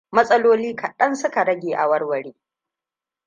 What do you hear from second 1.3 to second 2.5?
rage a warware.